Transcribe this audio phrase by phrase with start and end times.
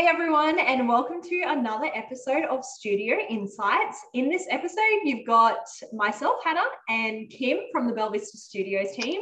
[0.00, 4.00] Hey everyone, and welcome to another episode of Studio Insights.
[4.14, 9.20] In this episode, you've got myself, Hannah, and Kim from the Bella Vista Studios team.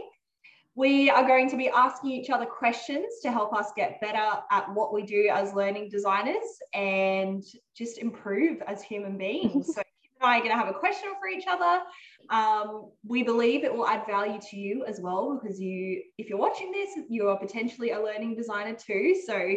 [0.76, 4.72] We are going to be asking each other questions to help us get better at
[4.72, 7.42] what we do as learning designers and
[7.76, 9.66] just improve as human beings.
[9.74, 11.82] so, Kim and I are going to have a question for each other.
[12.30, 16.38] Um, we believe it will add value to you as well because you, if you're
[16.38, 19.20] watching this, you are potentially a learning designer too.
[19.26, 19.56] So,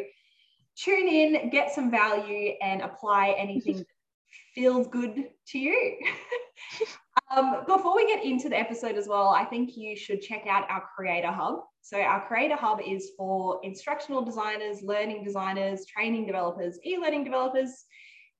[0.83, 3.85] tune in, get some value, and apply anything that
[4.55, 5.97] feels good to you.
[7.35, 10.69] Um, before we get into the episode as well, I think you should check out
[10.69, 11.61] our Creator Hub.
[11.81, 17.85] So, our Creator Hub is for instructional designers, learning designers, training developers, e learning developers.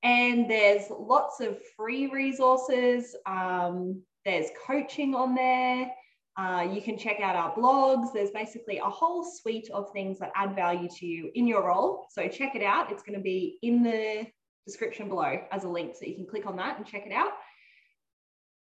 [0.04, 3.16] And there's lots of free resources.
[3.26, 5.90] Um, there's coaching on there.
[6.42, 8.14] Uh, you can check out our blogs.
[8.14, 12.08] There's basically a whole suite of things that add value to you in your role.
[12.10, 12.92] So, check it out.
[12.92, 14.26] It's going to be in the
[14.66, 15.96] description below as a link.
[15.96, 17.32] So, you can click on that and check it out.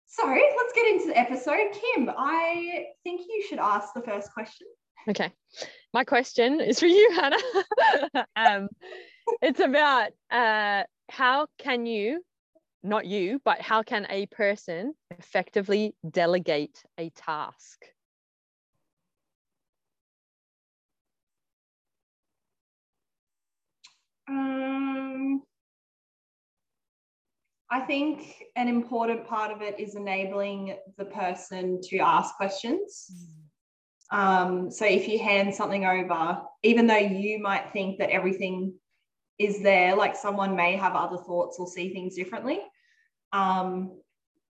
[0.09, 1.73] So let's get into the episode.
[1.73, 4.67] Kim, I think you should ask the first question.
[5.09, 5.31] Okay.
[5.93, 8.25] My question is for you, Hannah.
[8.35, 8.69] um,
[9.41, 12.23] it's about uh, how can you,
[12.83, 17.85] not you, but how can a person effectively delegate a task?
[24.29, 25.43] Um,
[27.69, 33.11] I think an important part of it is enabling the person to ask questions.
[34.11, 38.73] Um, so if you hand something over, even though you might think that everything
[39.39, 42.59] is there, like someone may have other thoughts or see things differently.
[43.33, 43.99] Um,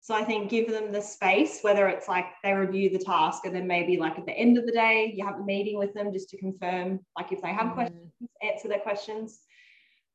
[0.00, 3.54] so I think give them the space, whether it's like they review the task and
[3.54, 6.12] then maybe like at the end of the day, you have a meeting with them
[6.12, 7.74] just to confirm, like if they have mm.
[7.74, 9.40] questions, answer their questions.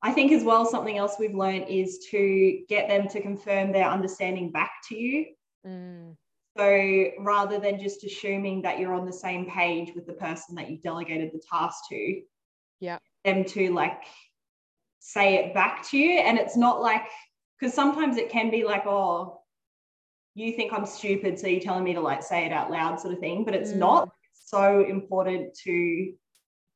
[0.02, 3.90] I think as well, something else we've learned is to get them to confirm their
[3.90, 5.26] understanding back to you.
[5.68, 6.16] Mm.
[6.58, 10.70] So rather than just assuming that you're on the same page with the person that
[10.70, 12.22] you've delegated the task to,
[12.80, 14.04] yeah, them to like
[15.02, 16.20] say it back to you.
[16.20, 17.04] And it's not like,
[17.60, 19.42] because sometimes it can be like, oh,
[20.36, 23.14] you think I'm stupid, so you're telling me to like say it out loud, sort
[23.14, 23.44] of thing.
[23.44, 23.78] But it's mm.
[23.78, 26.14] not it's so important to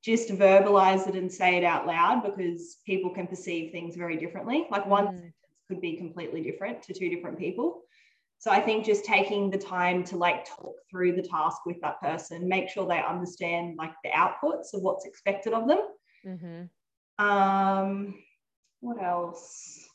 [0.04, 4.68] just verbalize it and say it out loud because people can perceive things very differently.
[4.70, 5.12] Like one mm.
[5.12, 5.34] sentence
[5.70, 7.84] could be completely different to two different people.
[8.40, 12.02] So I think just taking the time to like talk through the task with that
[12.02, 15.80] person, make sure they understand like the outputs of what's expected of them.
[16.28, 16.64] Mm-hmm.
[17.18, 18.16] Um,
[18.82, 19.88] what else?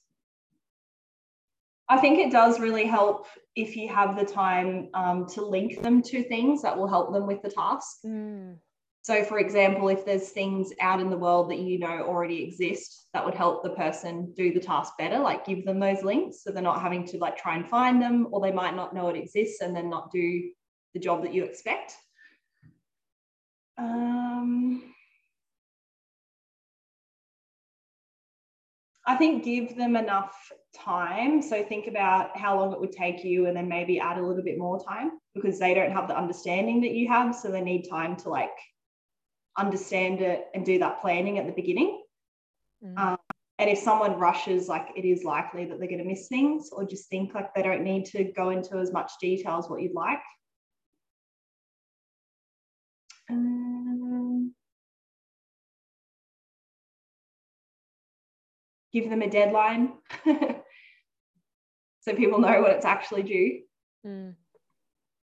[1.89, 3.27] I think it does really help
[3.57, 7.27] if you have the time um, to link them to things that will help them
[7.27, 7.99] with the task.
[8.07, 8.59] Mm.
[9.03, 13.09] So, for example, if there's things out in the world that you know already exist
[13.15, 16.51] that would help the person do the task better, like give them those links so
[16.51, 19.17] they're not having to like try and find them, or they might not know it
[19.17, 20.51] exists and then not do
[20.95, 21.97] the job that you expect.
[23.79, 24.83] Um,
[29.07, 31.43] I think give them enough time.
[31.43, 34.43] So think about how long it would take you and then maybe add a little
[34.43, 37.35] bit more time because they don't have the understanding that you have.
[37.35, 38.51] So they need time to like
[39.57, 42.03] understand it and do that planning at the beginning.
[42.85, 42.99] Mm.
[42.99, 43.19] Um,
[43.59, 46.87] and if someone rushes, like it is likely that they're going to miss things or
[46.87, 49.93] just think like they don't need to go into as much detail as what you'd
[49.93, 50.23] like.
[58.93, 59.93] Give them a deadline
[62.01, 63.63] so people know what it's actually due.
[64.07, 64.35] Mm.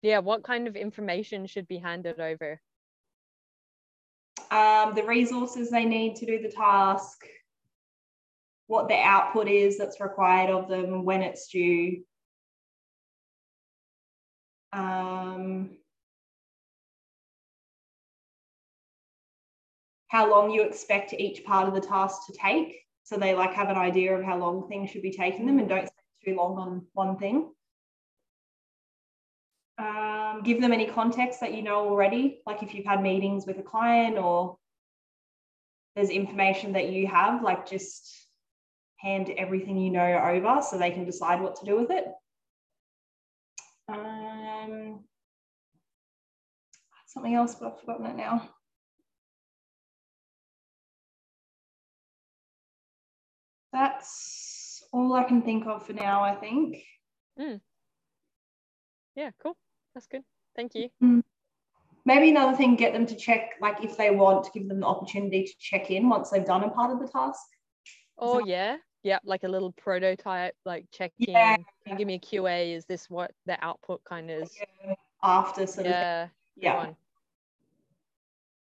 [0.01, 2.61] Yeah, what kind of information should be handed over?
[4.51, 7.25] um, the resources they need to do the task,
[8.67, 12.03] what the output is that's required of them, when it's due.
[14.73, 15.77] Um,
[20.07, 22.84] how long you expect each part of the task to take.
[23.05, 25.69] So they like have an idea of how long things should be taking them and
[25.69, 25.91] don't spend
[26.25, 27.51] too long on one thing.
[29.77, 33.59] Um, give them any context that you know already, like if you've had meetings with
[33.59, 34.57] a client or
[35.95, 38.11] there's information that you have, like just
[38.97, 42.05] hand everything you know over so they can decide what to do with it.
[43.87, 45.03] Um,
[47.05, 48.49] something else, but I've forgotten it now.
[53.75, 56.81] That's all I can think of for now, I think.
[57.37, 57.59] Mm.
[59.17, 59.57] Yeah, cool.
[59.93, 60.21] That's good.
[60.55, 60.87] Thank you.
[61.03, 61.23] Mm.
[62.05, 64.85] maybe another thing, get them to check, like if they want, to give them the
[64.85, 67.41] opportunity to check in once they've done a part of the task.
[68.17, 71.33] Oh yeah, yeah, like a little prototype, like check in.
[71.33, 71.57] Yeah.
[71.57, 72.77] Can you give me a QA?
[72.77, 74.57] Is this what the output kind of is?
[75.21, 76.85] After sort of Yeah, yeah.
[76.85, 76.97] go.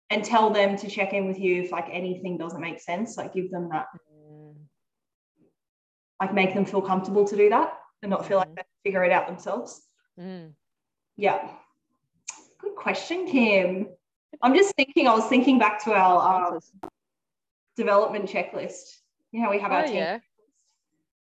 [0.09, 3.15] And tell them to check in with you if like anything doesn't make sense.
[3.15, 3.85] Like give them that,
[6.19, 8.55] like make them feel comfortable to do that and not feel like Mhm.
[8.57, 9.87] they figure it out themselves.
[10.19, 10.53] mm.
[11.15, 11.49] Yeah.
[12.59, 13.89] Good question, Kim.
[14.41, 16.59] I'm just thinking, I was thinking back to our um,
[17.75, 18.99] development checklist.
[19.31, 19.95] You know, we have our Oh team.
[19.95, 20.19] yeah.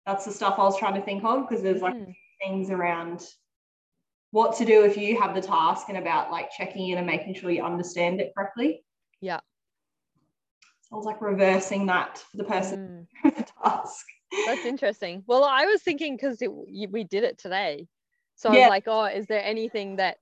[0.06, 2.14] That's the stuff I was trying to think of because there's like Mm.
[2.40, 3.26] things around
[4.30, 7.34] what to do if you have the task and about like checking in and making
[7.34, 8.84] sure you understand it correctly.
[9.20, 9.40] Yeah.
[10.82, 13.34] So I was like reversing that for the person Mm.
[13.36, 14.06] the task.
[14.44, 15.24] That's interesting.
[15.26, 17.88] Well, I was thinking because we did it today,
[18.36, 18.60] so I Yeah.
[18.60, 20.18] was like, oh, is there anything that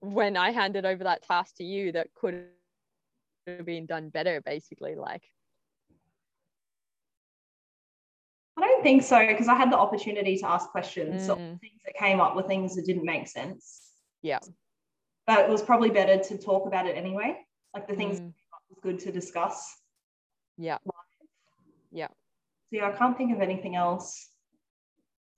[0.00, 2.34] when I handed over that task to you that could
[3.46, 4.40] have been done better?
[4.40, 5.24] Basically, like,
[8.56, 11.26] I don't think so because I had the opportunity to ask questions.
[11.26, 11.60] So Mm.
[11.60, 13.92] things that came up were things that didn't make sense.
[14.22, 14.40] yeah.
[15.26, 17.46] But it was probably better to talk about it anyway.
[17.74, 18.24] Like the things Mm.
[18.26, 19.76] that came up was good to discuss.
[20.58, 20.78] Yeah.
[21.90, 22.08] Yeah.
[22.70, 24.30] So yeah, I can't think of anything else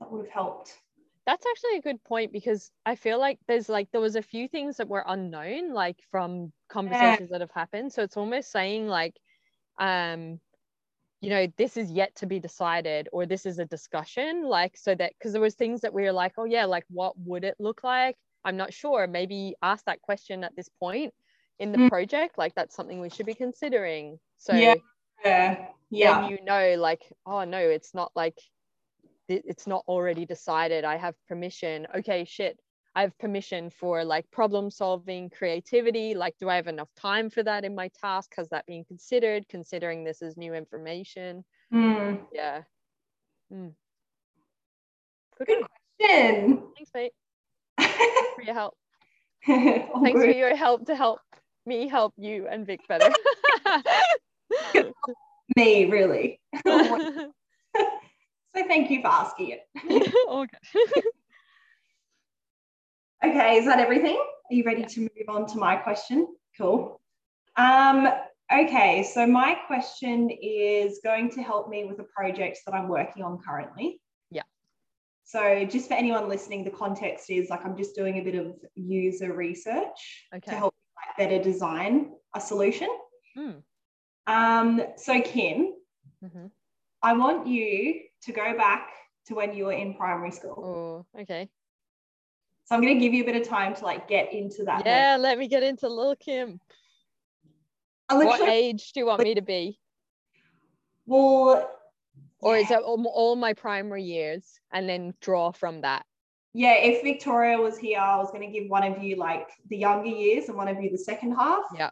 [0.00, 0.76] that would have helped.
[1.25, 4.49] That's actually a good point because I feel like there's like there was a few
[4.49, 7.93] things that were unknown, like from conversations that have happened.
[7.93, 9.14] So it's almost saying like,
[9.79, 10.40] um,
[11.20, 14.94] you know, this is yet to be decided, or this is a discussion, like so
[14.94, 17.56] that because there was things that we were like, oh yeah, like what would it
[17.61, 18.17] look like?
[18.44, 19.06] I'm not sure.
[19.06, 21.14] Maybe ask that question at this point
[21.61, 21.88] in the Mm.
[21.88, 22.37] project.
[22.37, 24.19] Like that's something we should be considering.
[24.37, 24.75] So Yeah.
[25.25, 25.69] Yeah.
[25.91, 26.21] Yeah.
[26.21, 28.39] then you know like oh no it's not like
[29.29, 32.59] it's not already decided i have permission okay shit
[32.95, 37.43] i have permission for like problem solving creativity like do i have enough time for
[37.43, 42.21] that in my task has that been considered considering this is new information Mm.
[42.33, 42.63] yeah
[43.53, 43.73] Mm.
[45.39, 45.67] good, Good.
[45.99, 46.63] Question.
[46.75, 47.13] thanks mate
[48.35, 48.75] for your help
[49.47, 51.21] thanks for your help to help
[51.67, 53.11] me help you and vic better
[55.57, 56.41] Me, really.
[56.67, 57.33] so
[58.55, 60.15] thank you for asking it.
[60.29, 60.59] okay
[63.25, 64.17] Okay, is that everything?
[64.17, 66.27] Are you ready to move on to my question?
[66.59, 67.01] Cool.
[67.57, 68.09] Um,
[68.53, 73.23] okay, so my question is going to help me with a project that I'm working
[73.23, 74.01] on currently.
[74.31, 74.43] Yeah.
[75.23, 78.57] So just for anyone listening, the context is like I'm just doing a bit of
[78.75, 80.51] user research Okay.
[80.51, 82.89] to help like, better design a solution.
[83.37, 83.59] Hmm.
[84.27, 85.75] Um, so Kim,
[86.23, 86.51] Mhm.
[87.03, 88.91] I want you to go back
[89.27, 91.05] to when you were in primary school.
[91.17, 91.49] oh okay
[92.65, 94.87] So I'm going to give you a bit of time to like get into that.
[94.87, 96.61] Yeah, let me get into little Kim.
[98.09, 99.81] What age do you want me to be?
[101.07, 101.69] well,
[102.41, 106.05] Or is it all, all my primary years and then draw from that?
[106.55, 109.77] yeah, if Victoria was here, I was going to give one of you like the
[109.77, 111.65] younger years and one of you the second half.
[111.75, 111.91] Yeah.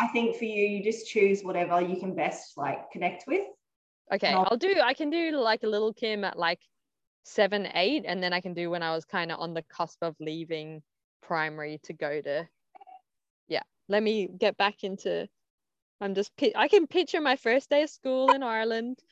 [0.00, 3.46] I think for you, you just choose whatever you can best like connect with.
[4.10, 6.60] Okay, I'll- do, I can do like a little Kim at like
[7.24, 9.98] seven, eight, and then I can do when I was kind of on the cusp
[10.02, 10.82] of leaving
[11.20, 12.48] primary to go to,
[13.48, 15.28] yeah, let me get back into,
[16.00, 18.98] I'm just, I can picture my first day of school in Ireland.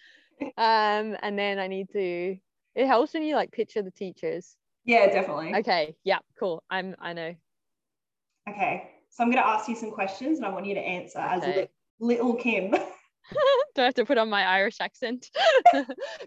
[0.57, 2.39] Um, and then I need to,
[2.75, 4.57] it helps when you like picture the teachers.
[4.85, 5.49] Yeah, definitely.
[5.49, 5.59] Okay.
[5.59, 6.63] Okay, yeah, cool.
[6.71, 7.35] I'm, I know.
[9.11, 11.43] So I'm going to ask you some questions and I want you to answer as
[11.43, 11.69] Okay.
[12.01, 12.71] li- little Kim.
[13.75, 15.31] Do I have to put on my Irish accent?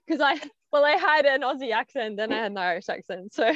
[0.06, 0.40] Because I,
[0.72, 3.54] well, I had an Aussie accent, then I had an Irish accent, so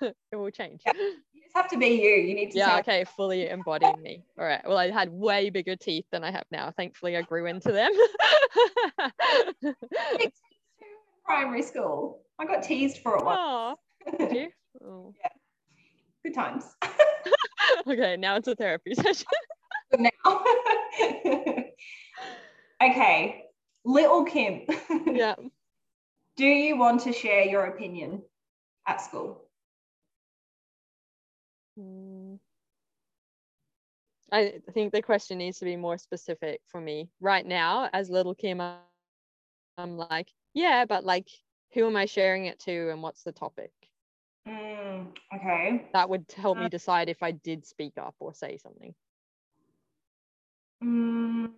[0.00, 0.82] it will change.
[0.86, 0.92] Yeah.
[0.94, 2.10] you just have to be you.
[2.10, 4.22] You need to Yeah, okay, fully embodying me.
[4.38, 4.62] All right.
[4.66, 6.72] Well, I had way bigger teeth than I have now.
[6.76, 7.92] Thankfully, I grew into them.
[11.24, 12.22] primary school.
[12.38, 13.38] I got teased for it once.
[13.38, 13.74] Aw,
[14.18, 14.48] did you?
[14.84, 15.14] Oh.
[16.26, 16.74] Good times.
[17.86, 19.26] Okay, now it's a therapy session.
[19.96, 20.10] now.
[22.82, 23.44] okay,
[23.84, 24.62] little Kim.
[25.06, 25.34] yeah.
[26.36, 28.22] Do you want to share your opinion
[28.88, 29.48] at school?
[31.78, 32.38] Mm.
[34.32, 37.08] I think the question needs to be more specific for me.
[37.20, 41.28] Right now, as little Kim, I'm like, yeah, but like,
[41.72, 43.70] who am I sharing it to and what's the topic?
[44.46, 45.88] Mm, okay.
[45.92, 48.94] That would help me uh, decide if I did speak up or say something.
[50.82, 51.50] Mm.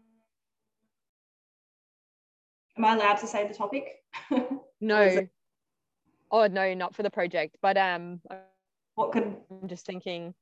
[2.76, 4.02] Am I allowed to say the topic?
[4.80, 5.26] no.
[6.30, 7.57] Oh no, not for the project.
[7.61, 8.21] But um,
[8.95, 10.35] what could I'm just thinking.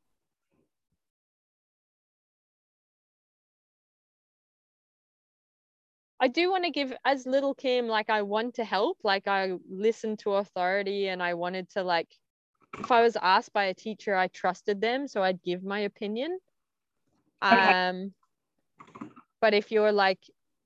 [6.19, 9.53] I do want to give as little Kim like I want to help, like I
[9.69, 12.09] listened to authority and I wanted to like
[12.79, 16.39] if I was asked by a teacher, I trusted them, so I'd give my opinion.
[17.51, 17.73] Okay.
[17.73, 18.15] Um
[19.41, 20.19] but if you're like,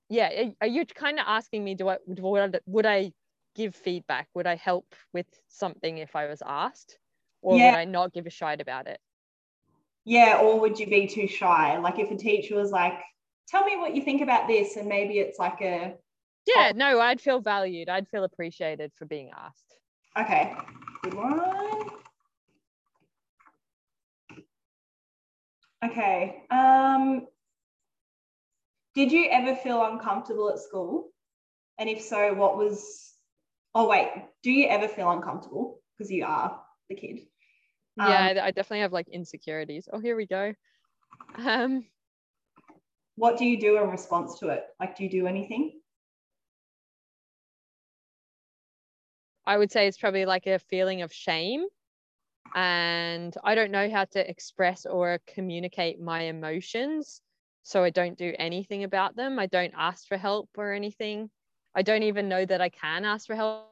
[0.09, 3.13] yeah, are you kind of asking me, do I would I, would I
[3.55, 4.29] give feedback?
[4.35, 6.99] Would I help with something if I was asked?
[7.43, 7.67] Or Yeah.
[7.67, 9.01] would I not give a shite about it?
[10.05, 11.79] Yeah, or would you be too shy?
[11.79, 12.95] Like if a teacher was like,
[13.49, 15.95] tell me what you think about this, and maybe it's like a
[16.47, 17.89] Yeah, no, I'd feel valued.
[17.89, 19.79] I'd feel appreciated for being asked.
[20.17, 20.55] okay,
[21.03, 22.00] good one.
[25.85, 26.43] Okay.
[26.51, 27.27] Um
[28.95, 31.11] did you ever feel uncomfortable at school?
[31.79, 33.15] And if so, what was
[33.75, 34.11] oh wait,
[34.43, 35.81] do you ever feel uncomfortable?
[35.97, 37.21] Because you are the kid.
[37.97, 39.89] yeah, Um, I, I definitely have like insecurities.
[39.93, 40.55] Oh, here we go.
[41.39, 41.87] Um,
[43.17, 44.65] What do you do in response to it?
[44.79, 45.81] Like do you do anything?
[49.47, 51.65] I would say it's probably like a feeling of shame.
[52.55, 57.21] And I don't know how to express or communicate my emotions.
[57.63, 59.39] So I don't do anything about them.
[59.39, 61.31] I don't ask for help or anything.
[61.75, 63.71] I don't even know that I can ask for help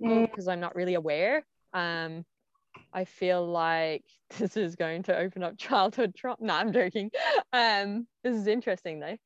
[0.00, 1.44] Mm, because I'm not really aware.
[1.72, 2.24] Um,
[2.92, 4.04] I feel like
[4.38, 6.36] this is going to open up childhood trauma.
[6.40, 7.10] No, I'm joking.
[7.52, 9.16] Um, this is interesting though.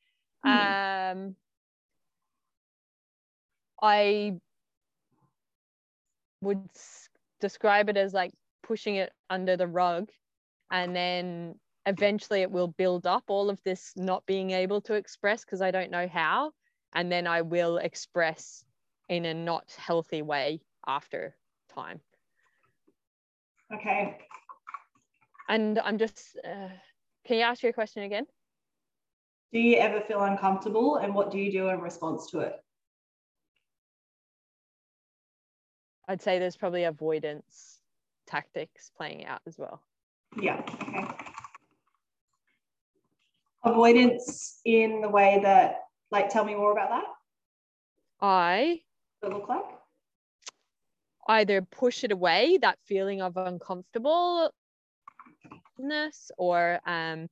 [0.45, 1.37] Um,
[3.83, 4.39] I
[6.41, 6.59] would
[7.41, 8.33] describe it as like
[8.67, 10.11] pushing it under the rug,
[10.71, 11.55] and then
[11.87, 15.71] eventually it will build up all of this not being able to express because I
[15.71, 16.53] don't know how,
[16.95, 18.65] and then I will express
[19.09, 21.37] in a not healthy way after
[21.75, 22.01] time.
[23.73, 24.19] Okay.
[25.49, 26.69] And I'm just, uh,
[27.27, 28.25] can you ask your question again?
[29.53, 32.55] Do you ever feel uncomfortable and what do you do in response to it?
[36.09, 37.74] I'd say there's probably avoidance
[38.27, 39.83] tactics playing out as well.
[40.41, 40.61] Yeah.
[40.83, 41.07] Okay.
[43.65, 47.05] Avoidance in the way that, like, tell me more about that.
[48.21, 48.81] I
[49.21, 49.65] What it look like?
[51.29, 54.53] either push it away, that feeling of uncomfortableness,
[56.37, 57.29] or um,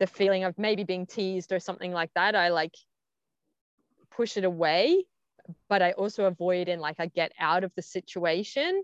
[0.00, 2.34] the feeling of maybe being teased or something like that.
[2.34, 2.74] I like
[4.10, 5.04] push it away,
[5.68, 8.82] but I also avoid and like I get out of the situation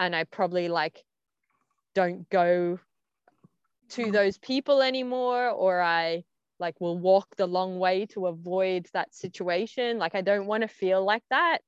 [0.00, 1.04] and I probably like
[1.94, 2.80] don't go
[3.90, 6.24] to those people anymore or I
[6.58, 9.98] like will walk the long way to avoid that situation.
[9.98, 11.58] Like I don't want to feel like that,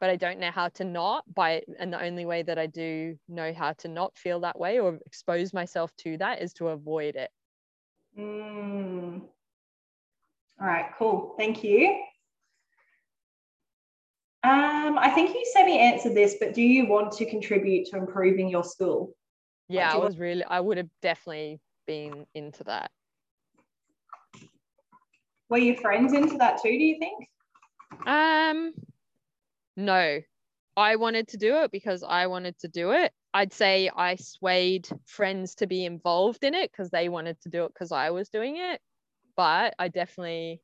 [0.00, 3.16] but I don't know how to not by and the only way that I do
[3.28, 7.14] know how to not feel that way or expose myself to that is to avoid
[7.14, 7.30] it.
[8.18, 9.22] Mm.
[10.60, 11.34] All right, cool.
[11.38, 12.02] Thank you.
[14.46, 18.48] Um, I think you semi answered this, but do you want to contribute to improving
[18.48, 19.12] your school?
[19.68, 22.92] Yeah, I was really I would have definitely been into that.
[25.48, 27.28] Were your friends into that too, do you think?
[28.06, 28.72] Um,
[29.76, 30.20] no,
[30.76, 33.10] I wanted to do it because I wanted to do it.
[33.34, 37.64] I'd say I swayed friends to be involved in it because they wanted to do
[37.64, 38.80] it because I was doing it.
[39.36, 40.62] But I definitely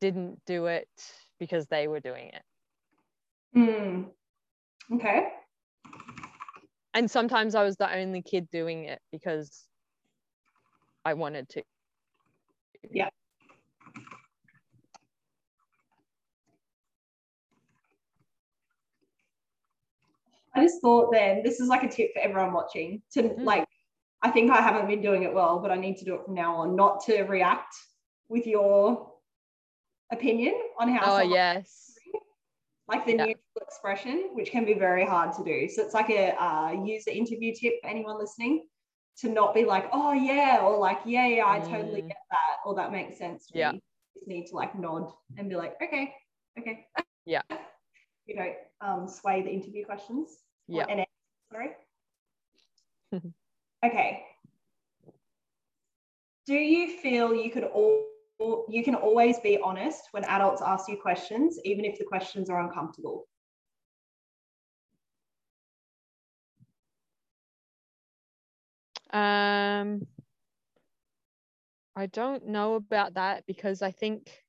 [0.00, 0.88] didn't do it
[1.38, 2.42] because they were doing it.
[3.54, 4.02] Hmm.
[4.94, 5.28] Okay.
[6.94, 9.64] And sometimes I was the only kid doing it because
[11.04, 11.62] I wanted to.
[12.90, 13.08] Yeah.
[20.54, 23.44] I just thought then this is like a tip for everyone watching to Mm.
[23.44, 23.66] like
[24.22, 26.34] I think I haven't been doing it well, but I need to do it from
[26.34, 27.74] now on, not to react
[28.28, 29.13] with your
[30.14, 31.92] opinion on how Oh, yes.
[32.88, 33.24] like the Yeah.
[33.26, 35.68] neutral expression, which can be very hard to do.
[35.68, 38.66] So it's like a uh, user interview tip for anyone listening
[39.18, 42.08] to not be like, oh yeah, or like, yeah, yeah, I totally Mm.
[42.08, 43.72] get that, or that makes sense to Yeah.
[43.72, 43.76] me.
[43.76, 46.14] You just need to like nod and be like, okay,
[46.58, 46.86] okay.
[47.26, 47.42] Yeah.
[48.26, 50.38] You don't um, sway the interview questions.
[50.66, 50.86] Yeah.
[50.88, 51.04] an-
[51.52, 51.72] sorry.
[53.84, 54.24] okay.
[56.46, 60.96] Do you feel you could all you can always be honest when adults ask you
[60.96, 63.26] questions, even if the questions are uncomfortable?
[69.12, 70.08] Um,
[71.94, 74.42] I don't know about that because I think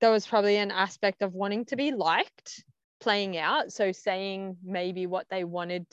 [0.00, 2.64] there was probably an aspect of wanting to be liked
[3.00, 3.72] playing out.
[3.72, 5.86] So saying maybe what they wanted,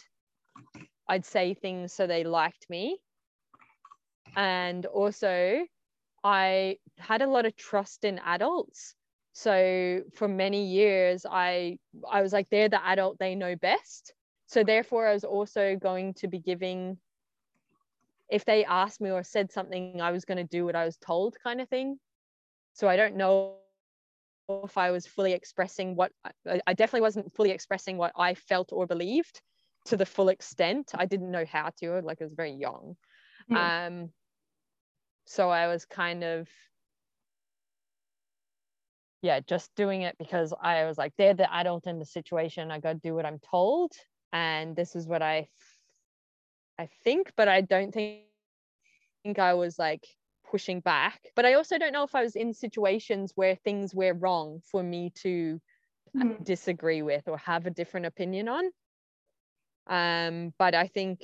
[1.07, 2.97] I'd say things so they liked me.
[4.35, 5.65] And also
[6.23, 8.95] I had a lot of trust in adults.
[9.33, 14.13] So for many years, I I was like, they're the adult, they know best.
[14.47, 16.97] So therefore, I was also going to be giving.
[18.29, 20.97] If they asked me or said something, I was going to do what I was
[20.97, 21.99] told, kind of thing.
[22.73, 23.57] So I don't know
[24.49, 26.11] if I was fully expressing what
[26.45, 29.41] I definitely wasn't fully expressing what I felt or believed
[29.85, 30.91] to the full extent.
[30.95, 32.95] I didn't know how to, like I was very young.
[33.51, 33.57] Mm.
[33.57, 34.09] Um,
[35.25, 36.47] so I was kind of,
[39.21, 42.71] yeah, just doing it because I was like, they're the adult in the situation.
[42.71, 43.91] I got to do what I'm told.
[44.33, 45.47] And this is what I,
[46.77, 48.21] I think, but I don't think,
[49.23, 50.05] think I was like
[50.49, 51.19] pushing back.
[51.35, 54.83] But I also don't know if I was in situations where things were wrong for
[54.83, 55.61] me to
[56.15, 56.43] mm.
[56.43, 58.65] disagree with or have a different opinion on.
[59.87, 61.21] Um, but I think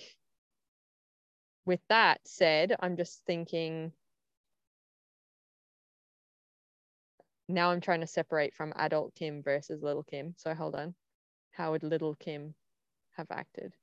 [1.70, 3.92] with that said, I'm just thinking
[7.48, 10.34] now I'm trying to separate from adult Kim versus little Kim.
[10.36, 10.96] So hold on.
[11.52, 12.56] How would little Kim
[13.18, 13.76] have acted?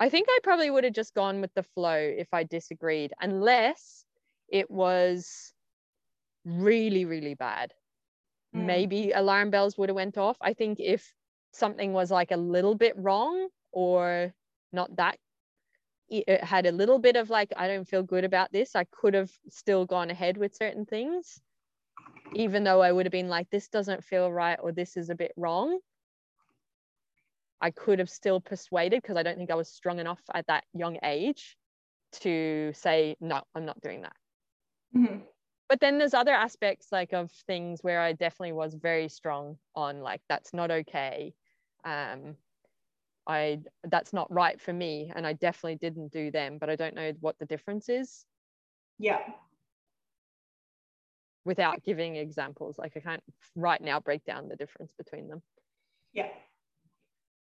[0.00, 4.06] I think I probably would have just gone with the flow if I disagreed, unless
[4.48, 5.52] it was
[6.46, 7.74] really, really bad.
[8.56, 8.64] Mm.
[8.64, 10.38] Maybe alarm bells would have went off.
[10.40, 11.12] I think if
[11.58, 14.32] something was like a little bit wrong or
[14.72, 15.18] not that
[16.10, 18.74] it had a little bit of like i don't feel good about this.
[18.74, 21.40] I could have still gone ahead with certain things
[22.34, 25.14] even though i would have been like this doesn't feel right or this is a
[25.14, 25.78] bit wrong.
[27.60, 30.64] I could have still persuaded because i don't think i was strong enough at that
[30.72, 31.56] young age
[32.22, 34.16] to say no i'm not doing that.
[34.96, 35.18] Mm-hmm.
[35.68, 40.00] but then there's other aspects like of things where i definitely was very strong on
[40.00, 41.34] like that's not okay
[41.84, 42.36] um,
[43.26, 46.58] I that's not right for me, and I definitely didn't do them.
[46.58, 48.24] But I don't know what the difference is.
[48.98, 49.20] Yeah.
[51.44, 53.22] Without giving examples, like I can't
[53.54, 55.42] right now break down the difference between them.
[56.12, 56.28] Yeah.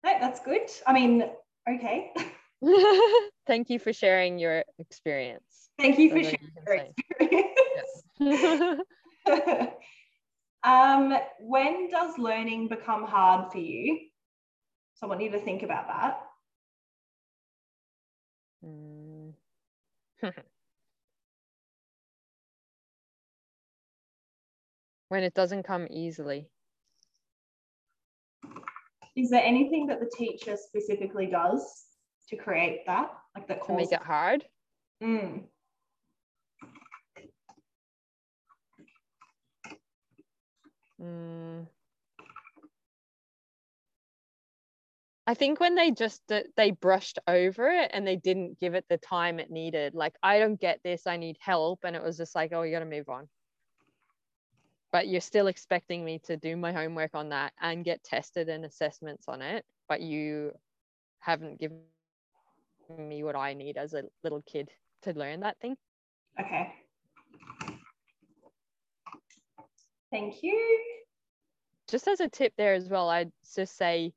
[0.05, 0.71] No, that's good.
[0.87, 1.25] I mean,
[1.69, 2.13] okay.
[3.47, 5.71] Thank you for sharing your experience.
[5.79, 6.87] Thank you for sharing you your
[8.21, 8.83] experience.
[10.65, 13.99] um, when does learning become hard for you?
[14.97, 16.21] So I want you to think about that.
[18.65, 19.35] Mm.
[25.09, 26.49] when it doesn't come easily.
[29.15, 31.85] Is there anything that the teacher specifically does
[32.29, 33.11] to create that?
[33.35, 34.47] Like that causes- make it hard?
[35.03, 35.45] Mm.
[41.01, 41.67] Mm.
[45.27, 48.85] I think when they just uh, they brushed over it and they didn't give it
[48.89, 49.95] the time it needed.
[49.95, 52.73] Like I don't get this, I need help, and it was just like, oh, you
[52.73, 53.29] got to move on.
[54.93, 58.65] But you're still expecting me to do my homework on that and get tested and
[58.65, 60.53] assessments on it, but you
[61.19, 61.81] haven't given
[62.97, 64.71] me what I need as a little kid
[65.03, 65.77] to learn that thing.
[66.41, 66.73] Okay.
[70.13, 70.81] Thank you.
[71.89, 74.13] Just as a tip there as well, I'd just say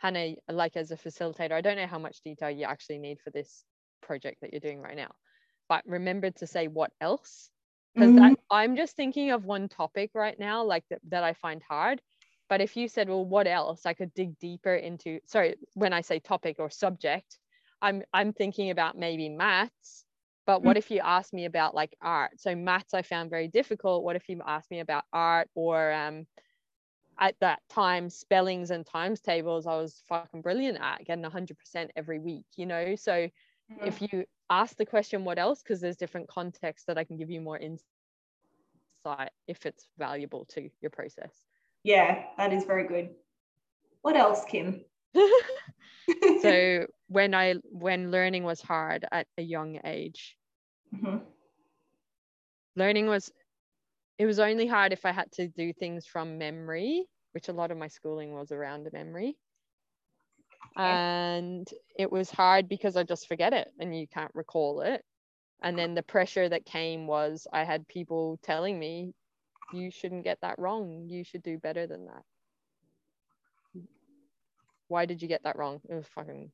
[0.00, 3.30] Hannah, like as a facilitator, I don't know how much detail you actually need for
[3.30, 3.64] this
[4.02, 5.10] project that you're doing right now,
[5.68, 7.50] but remember to say what else.
[7.94, 8.34] Because mm-hmm.
[8.50, 12.00] I'm just thinking of one topic right now, like that, that I find hard.
[12.48, 13.84] But if you said, well, what else?
[13.84, 17.38] I could dig deeper into, sorry, when I say topic or subject,
[17.82, 20.04] I'm I'm thinking about maybe maths.
[20.46, 20.78] But what mm-hmm.
[20.78, 22.32] if you ask me about like art?
[22.38, 24.02] So maths I found very difficult.
[24.02, 26.26] What if you ask me about art or um,
[27.20, 32.18] at that time spellings and times tables i was fucking brilliant at getting 100% every
[32.18, 32.94] week you know?
[32.96, 33.86] So mm-hmm.
[33.86, 35.62] if you ask the question what else?
[35.62, 40.68] Because there's different contexts that i can give you more insight if it's valuable to
[40.80, 41.32] your process.
[41.84, 43.10] Yeah that is very good.
[44.02, 44.80] What else kim?
[46.40, 50.36] So when i when learning was hard at a young age
[50.94, 51.18] mm-hmm.
[52.76, 53.32] learning was
[54.20, 57.70] it was only hard if I had to do things from memory, which a lot
[57.70, 59.38] of my schooling was around the memory.
[60.76, 61.66] And
[61.98, 65.02] it was hard because I just forget it and you can't recall it.
[65.62, 69.14] And then the pressure that came was I had people telling me,
[69.72, 71.06] you shouldn't get that wrong.
[71.08, 73.82] You should do better than that.
[74.88, 75.80] Why did you get that wrong?
[75.88, 76.50] It was fucking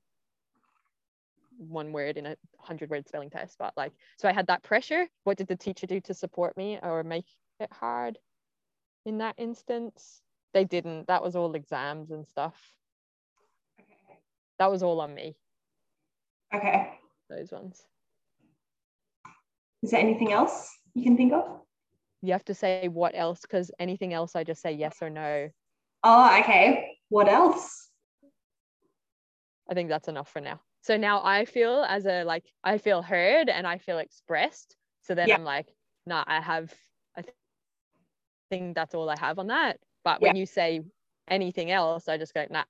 [1.59, 3.57] one word in a hundred word spelling test.
[3.59, 5.09] But like, so I had that pressure.
[5.25, 7.27] What did the teacher do to support me or make
[7.61, 8.19] it hard
[9.05, 10.23] in that instance.
[10.53, 11.09] They didn't.
[11.09, 12.73] That was all exams and stuff.
[13.81, 14.19] Okay.
[14.59, 15.37] that was all on me.
[16.55, 16.93] Okay.
[17.29, 17.83] Those ones.
[19.83, 21.45] Is there anything else you can think of?
[22.23, 25.49] You have to say what else because anything else I just say yes or no.
[26.03, 26.97] Oh, okay.
[27.09, 27.89] What else?
[29.71, 30.61] I think that's enough for now.
[30.83, 34.77] So now I feel as a like I feel heard and I feel expressed.
[35.03, 35.35] So then Yeah.
[35.35, 35.69] I'm like,
[36.07, 36.73] nah, I have
[38.51, 39.79] think that's all I have on that.
[40.05, 40.29] But Yeah.
[40.29, 40.83] when you say
[41.29, 42.65] anything else, I just go, nah,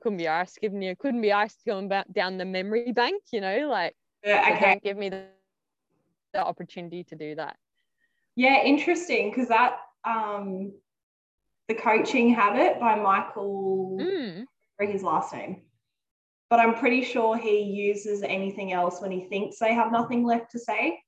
[0.00, 3.40] couldn't be asked giving you couldn't be asked going back down the memory bank, you
[3.40, 4.60] know, like Yeah, okay.
[4.66, 5.26] don't give me the,
[6.34, 7.56] the opportunity to do that.
[8.36, 10.72] Yeah, interesting because that um
[11.68, 14.44] the coaching habit by Michael Mm,
[14.78, 15.62] or his last name.
[16.50, 20.50] But I'm pretty sure he uses anything else when he thinks they have nothing left
[20.52, 21.00] to say.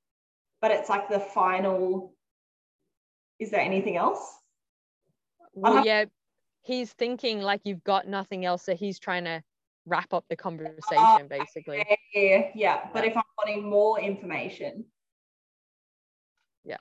[0.63, 2.16] But it's like the final.
[3.39, 4.39] Is there anything else?
[5.53, 6.05] well, have- yeah,
[6.63, 9.43] he's thinking like you've got nothing else, so he's trying to
[9.87, 11.85] wrap up the conversation Oh, basically.
[12.15, 12.89] Yeah, yeah.
[12.93, 13.11] But Yeah.
[13.11, 14.85] if I'm wanting more information.
[16.65, 16.79] Yeah.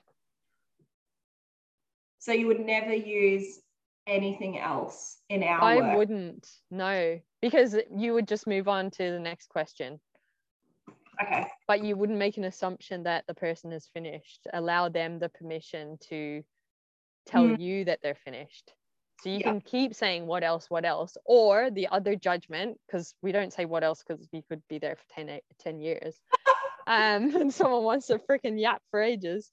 [2.18, 3.60] So you would never use
[4.06, 5.96] anything else in our I work.
[5.96, 10.00] wouldn't, no, because you would just move on to the next question,
[11.26, 11.46] Okay.
[11.66, 14.46] but you wouldn't make an assumption that the person is finished.
[14.52, 16.44] Allow them the permission to
[17.26, 17.58] tell Mm.
[17.60, 18.72] you that they're finished.
[19.22, 19.50] So you Yeah.
[19.50, 23.64] can keep saying what else, what else, or the other judgment, because we don't say
[23.64, 26.20] what else because we could be there for 10, eight- 10 years.
[26.86, 29.50] um, and someone wants to freaking yap for ages.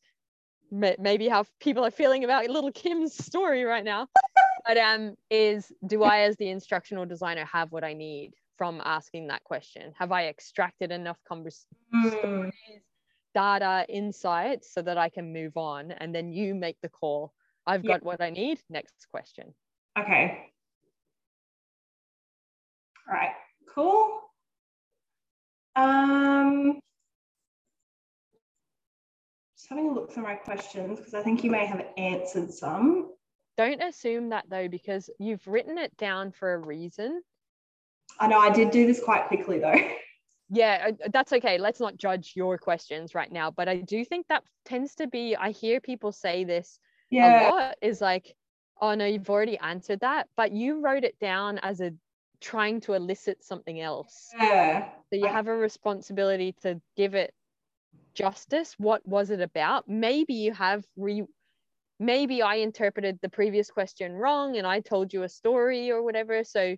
[0.69, 4.07] Maybe how people are feeling about little Kim's story right now.
[4.67, 9.27] but um, is do I, as the instructional designer, have what I need from asking
[9.27, 9.93] that question?
[9.97, 12.51] Have I extracted enough convers- Mm,
[13.33, 15.91] data, insights so that I can move on?
[15.91, 17.33] And then you make the call.
[17.65, 17.93] I've Yeah.
[17.93, 18.61] got what I need.
[18.69, 19.55] Next question.
[19.97, 20.51] Okay.
[23.07, 23.35] All right.
[23.69, 24.21] Cool.
[25.75, 26.79] Um,
[29.55, 33.15] just having a look through my questions because I think you may have answered some.
[33.57, 37.23] Don't assume that though, because you've written it down for a reason.
[38.19, 39.75] I know I did do this quite quickly though.
[40.49, 41.57] Yeah, uh, that's okay.
[41.57, 43.49] Let's not judge your questions right now.
[43.49, 46.77] But I do think that tends to be, I hear people say this
[47.09, 47.49] yeah.
[47.49, 48.35] a lot is like,
[48.79, 51.91] oh no, you've already answered that, but you wrote it down as a
[52.39, 54.29] trying to elicit something else.
[54.37, 54.89] Yeah.
[55.09, 57.33] So you have a responsibility to give it
[58.13, 58.75] justice.
[58.77, 59.87] What was it about?
[59.87, 61.23] Maybe you have re
[61.99, 66.43] maybe I interpreted the previous question wrong and I told you a story or whatever.
[66.43, 66.75] So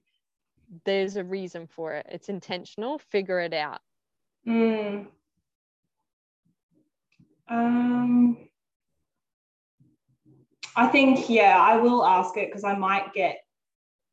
[0.84, 2.06] there's a reason for it.
[2.10, 3.00] It's intentional.
[3.00, 3.80] Figure it out.
[4.48, 5.08] Mm.
[7.48, 8.38] Um,
[10.76, 13.38] I think, yeah, I will ask it because I might get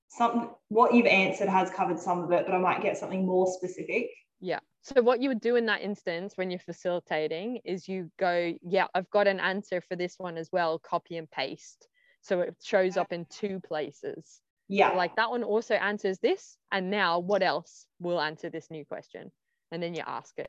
[0.09, 3.47] some, what you've answered has covered some of it, but I might get something more
[3.47, 4.11] specific.
[4.41, 4.61] Yeah.
[4.83, 8.89] So what you would do in that instance when you're facilitating is you go, yeah,
[8.95, 11.89] I've got an answer for this one as well, copy and paste.
[12.21, 14.42] So it shows up in two places.
[14.69, 14.91] Yeah.
[14.91, 16.57] Like that one also answers this.
[16.71, 19.31] And now what else will answer this new question?
[19.71, 20.49] And then you ask it.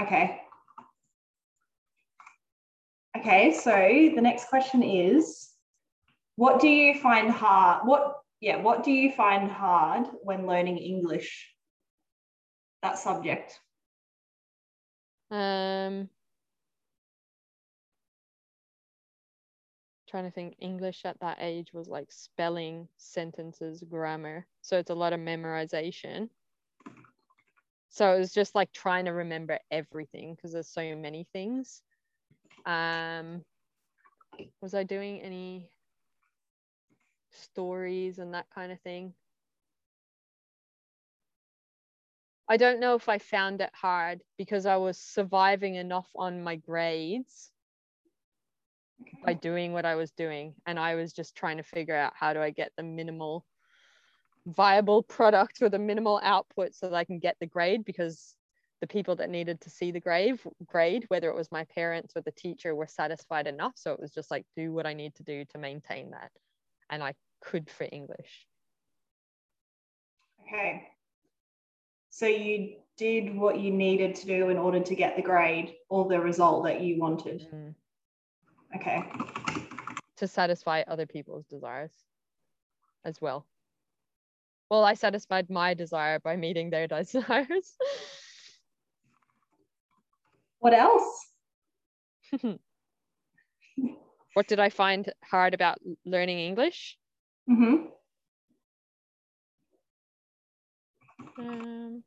[0.00, 0.40] Okay.
[3.16, 5.50] Okay, so the next question is
[6.36, 7.86] what do you find hard?
[7.86, 11.52] What yeah, what do you find hard when learning English?
[12.82, 13.60] That subject.
[15.30, 16.08] Um
[20.12, 24.46] trying to think English at that age was like spelling, sentences, grammar.
[24.60, 26.28] So it's a lot of memorization.
[27.88, 31.82] So it was just like trying to remember everything because there's so many things.
[32.66, 33.44] Um
[34.60, 35.70] was I doing any
[37.30, 39.14] stories and that kind of thing?
[42.48, 46.56] I don't know if I found it hard because I was surviving enough on my
[46.56, 47.50] grades
[49.24, 50.54] by doing what I was doing.
[50.66, 53.44] And I was just trying to figure out how do I get the minimal
[54.46, 58.34] viable product or the minimal output so that I can get the grade because
[58.80, 62.22] the people that needed to see the grade grade, whether it was my parents or
[62.22, 63.74] the teacher, were satisfied enough.
[63.76, 66.32] So it was just like do what I need to do to maintain that.
[66.90, 68.46] And I could for English.
[70.42, 70.88] Okay.
[72.10, 76.08] So you did what you needed to do in order to get the grade or
[76.08, 77.48] the result that you wanted.
[77.54, 77.74] Mm.
[78.76, 79.02] Okay.
[80.16, 81.92] to satisfy other people's desires
[83.04, 83.46] as well.
[84.70, 87.76] Well, I satisfied my desire by meeting their desires.
[90.60, 91.26] What else?
[94.34, 96.96] what did I find hard about learning English?
[97.50, 97.86] Mm-hmm.
[101.38, 102.04] Um,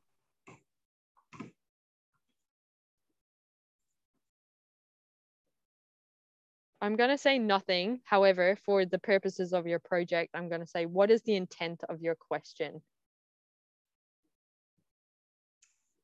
[6.85, 7.99] I'm going to say nothing.
[8.03, 11.83] However, for the purposes of your project, I'm going to say, what is the intent
[11.89, 12.79] of your question?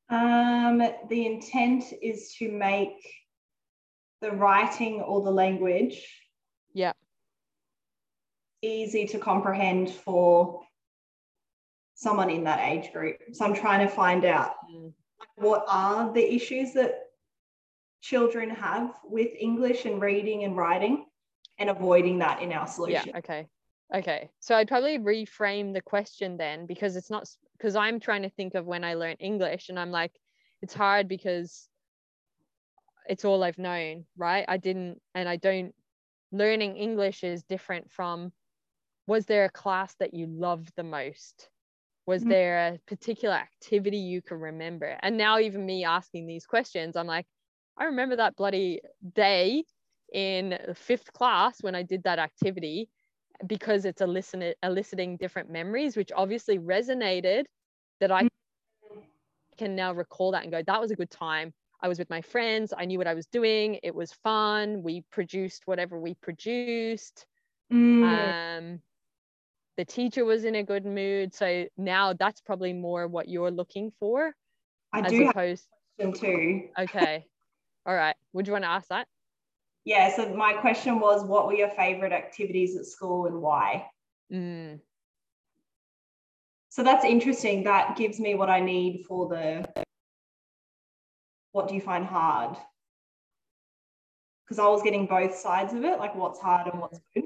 [0.10, 2.96] Um, the intent is to make
[4.22, 6.04] the writing or the language
[6.74, 6.94] Yeah.
[8.64, 10.64] easy to comprehend for
[11.94, 13.18] someone in that age group.
[13.34, 14.96] So I'm trying to find out Mm.
[15.36, 17.11] what are the issues that
[18.02, 21.06] children have with English and reading and writing
[21.60, 23.12] and avoiding that in our solution.
[23.12, 23.20] Yeah.
[23.20, 23.48] Okay.
[23.94, 24.30] Okay.
[24.40, 28.56] So I'd probably reframe the question then because it's not because I'm trying to think
[28.56, 30.14] of when I learned English and I'm like,
[30.62, 31.68] it's hard because
[33.08, 34.46] it's all I've known, right?
[34.48, 35.74] I didn't, and I don't,
[36.32, 38.32] learning English is different from
[39.08, 41.50] was there a class that you loved the most?
[42.06, 42.30] Was Mhm.
[42.30, 44.98] there a particular activity you can remember?
[45.02, 47.28] And now, even me asking these questions, I'm like,
[47.82, 48.80] I remember that bloody
[49.16, 49.64] day
[50.14, 52.90] in fifth class when I did that activity
[53.48, 57.46] because it's elicit- eliciting different memories, which obviously resonated
[58.00, 58.28] that I
[59.58, 61.54] can now recall that and go, that was a good time.
[61.82, 62.72] I was with my friends.
[62.78, 63.80] I knew what I was doing.
[63.82, 64.84] It was fun.
[64.84, 67.26] We produced whatever we produced.
[67.74, 68.80] Mm, Um,
[69.78, 71.34] the teacher was in a good mood.
[71.34, 74.36] So now that's probably more what you're looking for
[74.94, 75.68] I as do have opposed.
[76.00, 76.70] a question too.
[76.78, 77.26] Okay.
[77.86, 78.16] All right.
[78.34, 79.08] Would you want to ask that?
[79.84, 83.88] Yeah, so my question was what were your favorite activities at school and why?
[84.32, 84.80] Mm,
[86.70, 87.64] So that's interesting.
[87.64, 89.68] That gives me what I need for the
[91.52, 92.56] what do you find hard?
[94.46, 97.26] Because I was getting both sides of it, like what's hard and what's good.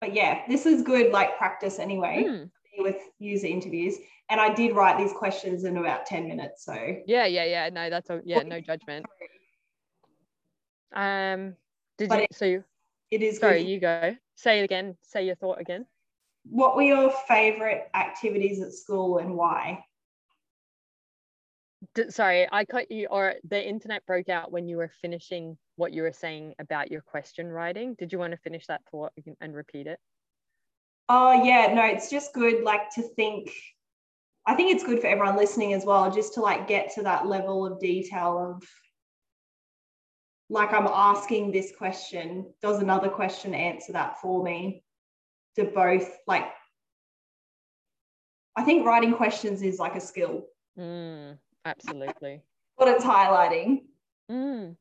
[0.00, 2.50] But yeah, this is good like practice anyway mm.
[2.78, 3.96] With user interviews.
[4.30, 6.64] And I did write these questions in about 10 minutes.
[6.64, 6.74] So
[7.06, 7.68] Yeah, yeah, yeah.
[7.70, 9.06] No, that's a, yeah, no judgment.
[10.94, 11.56] Um,
[11.98, 12.24] did But you?
[12.24, 12.64] it- So you,
[13.10, 13.68] it is sorry, good.
[13.68, 14.16] you go.
[14.36, 14.96] Say it again.
[15.02, 15.86] Say your thought again.
[16.50, 19.84] What were your favorite activities at school and why?
[21.94, 25.92] D- sorry, I cut you, or the internet broke out when you were finishing what
[25.92, 27.94] you were saying about your question writing.
[27.94, 29.98] Did you want to finish that thought and repeat it?
[31.08, 33.50] Oh yeah, no, it's just good like to think
[34.44, 37.26] I think it's good for everyone listening as well, just to like get to that
[37.26, 38.68] level of detail of
[40.50, 44.84] like I'm asking this question, does another question answer that for me?
[45.56, 46.46] To both like
[48.56, 50.44] I think writing questions is like a skill.
[50.78, 52.42] Mm, absolutely.
[52.76, 53.82] What it's highlighting.
[54.30, 54.76] Mm,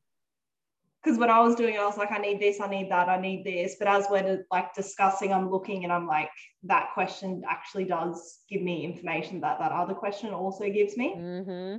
[1.04, 3.10] Because when I was doing it, I was like, I need this, I need that,
[3.10, 3.76] I need this.
[3.80, 6.30] But as we're like discussing, I'm looking and I'm like,
[6.64, 11.14] that question actually does give me information that that other question also gives me.
[11.14, 11.78] hmm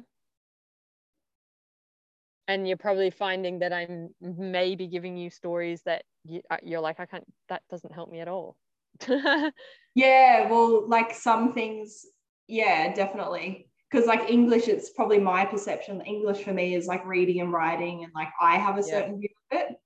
[2.49, 6.99] And you're probably finding that I'm maybe giving you stories that you, uh, you're like,
[6.99, 8.57] I can't, that doesn't help me at all.
[9.95, 12.07] Yeah, well, like some things,
[12.49, 13.69] yeah, definitely.
[13.93, 16.01] Because like English, it's probably my perception.
[16.03, 19.01] English for me is like reading and writing, and like I have a Yeah.
[19.01, 19.77] certain view of it,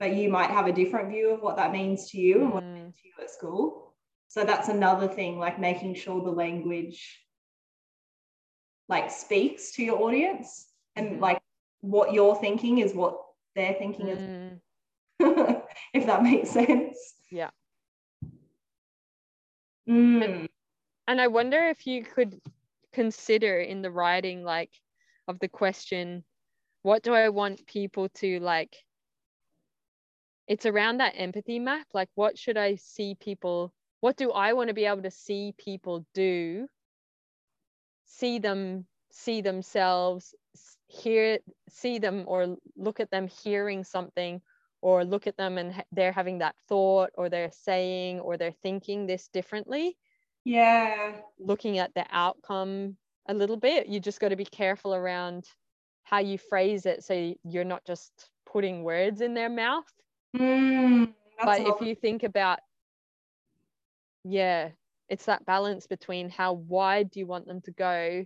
[0.00, 2.64] but you might have a different view of what that means to you and what
[2.64, 3.94] it Mm, means to you at school.
[4.28, 7.20] So that's another thing, like making sure the language
[8.88, 11.20] like speaks to your audience and Mhm.
[11.20, 11.40] like
[11.80, 13.18] what you're thinking is what
[13.54, 14.60] they're thinking mm,
[15.94, 17.14] if that makes sense.
[17.30, 17.50] Yeah.
[19.88, 20.48] Mm.
[21.06, 22.40] And I wonder if you could
[22.94, 24.70] consider in the writing, like,
[25.28, 26.24] of the question,
[26.82, 28.76] what do I want people to like?
[30.46, 31.86] It's around that empathy map.
[31.92, 33.72] Like, what should I see people?
[34.00, 36.68] What do I want to be able to see people do?
[38.06, 40.34] See them, see themselves,
[40.86, 44.40] hear, see them, or look at them hearing something,
[44.82, 49.06] or look at them and they're having that thought, or they're saying, or they're thinking
[49.06, 49.96] this differently
[50.44, 51.16] Yeah.
[51.38, 53.86] looking at the outcome a little bit.
[53.88, 55.46] You just got to be careful around
[56.04, 59.90] how you phrase it so you're not just putting words in their mouth.
[60.36, 62.60] Mm, but if you think about,
[64.24, 64.70] yeah,
[65.08, 68.24] it's that balance between how wide do you want them to go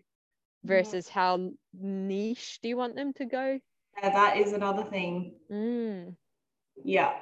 [0.64, 3.58] versus how niche do you want them to go?
[4.02, 5.34] yeah, that is another thing.
[5.50, 6.16] Mm,
[6.84, 7.14] Yeah.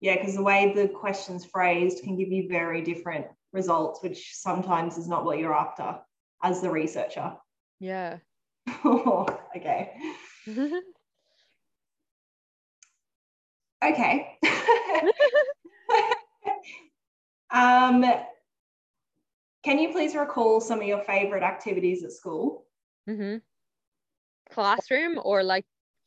[0.00, 4.96] Yeah, because the way the question's phrased can give you very different results, which sometimes
[4.96, 5.98] is not what you're after
[6.42, 7.34] as the researcher.
[7.80, 8.18] yeah.
[8.84, 9.92] okay.
[13.82, 14.38] Okay.
[17.50, 18.04] um,
[19.62, 22.66] can you please recall some of your favorite activities at school?
[23.08, 23.38] Mm-hmm.
[24.52, 25.64] Classroom or like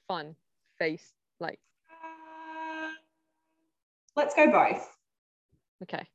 [0.08, 0.36] fun
[0.78, 1.60] face like
[4.16, 4.88] let's go both.
[5.84, 6.08] okay.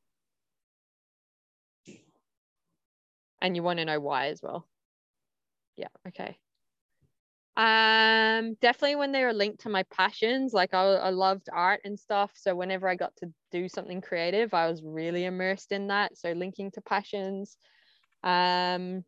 [3.40, 4.66] And you want to know why as well.
[5.76, 6.36] Yeah, okay.
[7.56, 11.98] Um, definitely when they were linked to my passions, like I, I loved art and
[11.98, 12.30] stuff.
[12.34, 16.16] So whenever I got to do something creative, I was really immersed in that.
[16.16, 17.56] So linking to passions.
[18.22, 19.04] Um,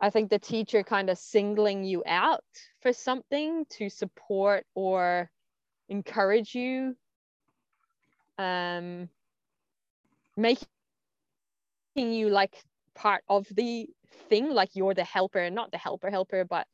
[0.00, 2.44] I think the teacher kind of singling you out
[2.80, 5.30] for something to support or
[5.92, 6.96] encourage you.
[8.38, 9.08] Um,
[10.36, 10.66] making
[11.94, 12.56] you like
[12.94, 13.86] part of the
[14.28, 16.66] thing like you're the helper not the helper helper but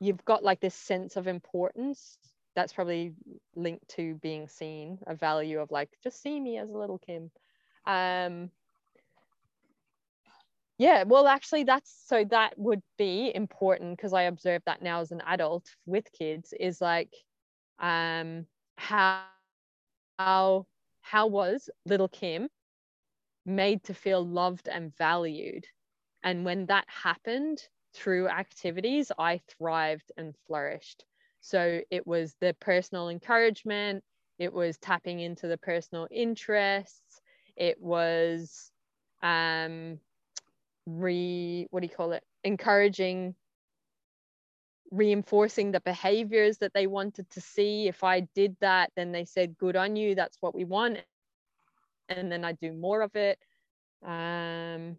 [0.00, 2.18] you've got like this sense of importance
[2.54, 3.14] that's probably
[3.56, 7.30] linked to being seen a value of like just see me as a little kim
[7.86, 8.50] um
[10.78, 15.12] yeah well actually that's so that would be important because i observe that now as
[15.12, 17.12] an adult with kids is like
[17.78, 19.24] um how
[20.08, 20.66] how
[21.02, 22.48] how was little kim
[23.46, 25.66] made to feel loved and valued.
[26.22, 27.58] And when that happened
[27.94, 31.04] through activities, I thrived and flourished.
[31.40, 34.04] So it was the personal encouragement,
[34.38, 37.20] it was tapping into the personal interests,
[37.56, 38.70] it was
[39.22, 39.98] um
[40.86, 42.24] re what do you call it?
[42.44, 43.34] Encouraging
[44.90, 47.88] reinforcing the behaviors that they wanted to see.
[47.88, 50.98] If I did that, then they said, Good on you, that's what we want
[52.08, 53.38] and then I do more of it.
[54.04, 54.98] Um,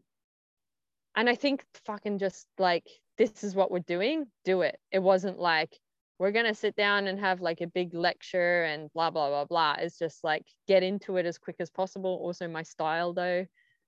[1.15, 4.79] and I think fucking just like this is what we're doing, do it.
[4.91, 5.79] It wasn't like
[6.19, 9.75] we're gonna sit down and have like a big lecture and blah blah blah blah.
[9.79, 12.19] It's just like get into it as quick as possible.
[12.21, 13.45] Also, my style though,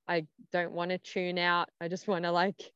[0.08, 1.70] I don't want to tune out.
[1.82, 2.72] I just want to like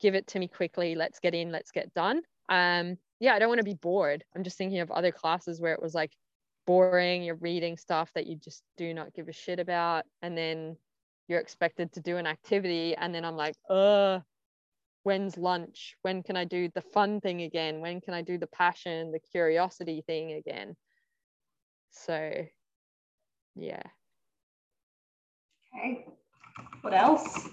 [0.00, 0.94] give it to me quickly.
[0.94, 1.50] Let's get in.
[1.50, 2.22] Let's get done.
[2.48, 4.24] Um, yeah, I don't want to be bored.
[4.34, 6.12] I'm just thinking of other classes where it was like
[6.66, 10.76] boring, you're reading stuff that you just do not give a shit about, and then
[11.26, 14.20] you're expected to do an activity, and then I'm like, uh,
[15.02, 15.96] when's lunch?
[16.02, 17.80] When can I do the fun thing again?
[17.80, 20.76] When can I do the passion, the curiosity thing again?
[21.90, 22.46] So,
[23.56, 23.82] yeah.
[25.74, 26.04] Okay.
[26.82, 27.48] What else?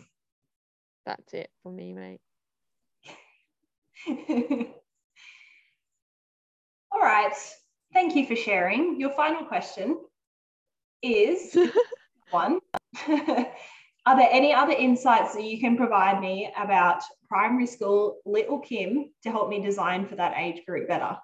[1.05, 2.19] That's it for me, mate.
[6.91, 7.33] All right.
[7.93, 8.99] Thank you for sharing.
[8.99, 9.97] Your final question
[11.01, 11.57] is
[12.31, 12.59] one
[14.07, 19.11] Are there any other insights that you can provide me about primary school little Kim
[19.23, 21.17] to help me design for that age group better?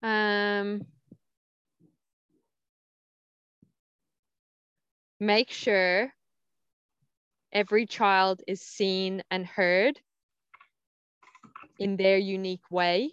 [0.00, 0.86] Um,
[5.18, 6.14] make sure
[7.58, 9.98] every child is seen and heard
[11.80, 13.10] in their unique way.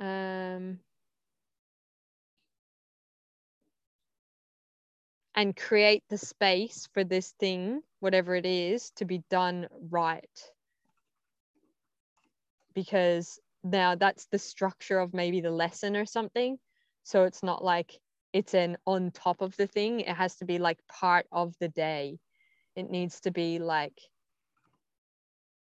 [0.00, 0.80] Um,
[5.34, 10.50] and create the space for this thing, whatever it is, to be done right.
[12.74, 13.38] Because
[13.70, 16.58] now that's the structure of maybe the lesson or something.
[17.04, 17.98] So it's not like
[18.32, 20.00] it's an on top of the thing.
[20.00, 22.18] It has to be like part of the day.
[22.76, 23.98] It needs to be like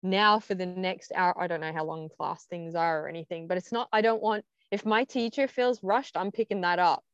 [0.02, 1.34] now for the next hour.
[1.40, 4.22] I don't know how long class things are or anything but it's not i don't
[4.22, 7.04] want if my teacher feels rushed i'm picking that up.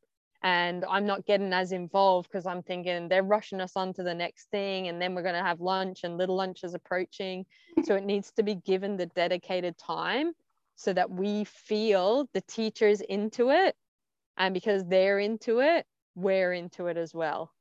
[0.41, 4.13] And i'm not getting as involved because i'm thinking they're rushing us on to the
[4.13, 7.45] next thing and then we're going to have lunch and little lunch is approaching.
[7.83, 10.33] So it needs to be given the dedicated time
[10.79, 13.75] so that we feel the teachers into it
[14.37, 17.51] and because they're into it we're into it as well.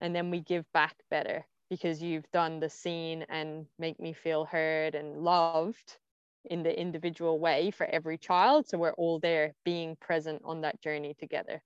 [0.00, 4.44] And then we give back better because you've done the scene and make me feel
[4.44, 5.98] heard and loved
[6.44, 8.68] in the individual way for every child.
[8.68, 11.62] So we're all there being present on that journey together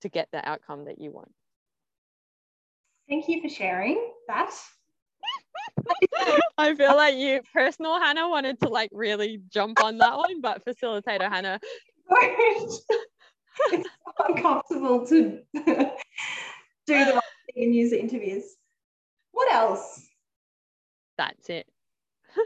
[0.00, 1.32] to get the outcome that you want.
[3.08, 4.52] Thank you for sharing that
[6.58, 10.64] I feel like you, personal Hannah, wanted to like really jump on that one, but
[10.64, 11.60] facilitator Hannah
[13.72, 13.88] it's
[14.18, 15.92] uncomfortable to do the
[16.86, 17.22] right
[17.54, 18.44] thing in user interviews.
[19.32, 20.06] What else?
[21.18, 21.66] That's it.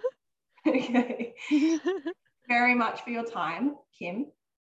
[0.67, 1.35] okay.
[2.49, 4.27] Very much for your time, Kim.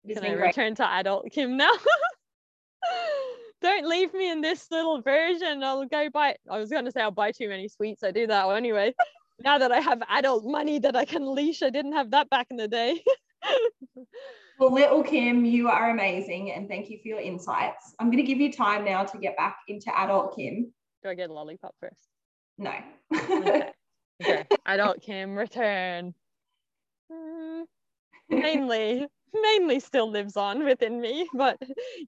[0.09, 1.71] Can I return to adult Kim now?
[3.61, 5.63] don't leave me in this little version.
[5.63, 6.37] I'll go buy.
[6.51, 8.03] I was going to say I'll buy too many sweets.
[8.03, 8.95] I do that anyway.
[9.45, 12.47] now that I have adult money that I can leash, I didn't have that back
[12.51, 13.03] in the day.
[14.59, 17.95] well, little Kim, you are amazing, and thank you for your insights.
[17.99, 20.73] I'm going to give you time now to get back into adult Kim.
[21.03, 22.09] Do I get a lollipop first?
[22.59, 22.73] No.
[23.15, 23.71] okay.
[24.23, 24.47] okay.
[24.67, 26.15] Adult Kim, return.
[27.11, 27.65] Mm,
[28.29, 31.59] mainly, mainly still lives on within me, but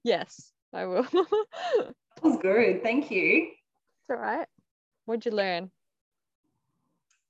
[0.04, 1.02] yes, I will.
[1.12, 2.82] that was good.
[2.82, 3.48] Thank you.
[3.48, 4.46] It's all right.
[5.04, 5.70] What'd you learn?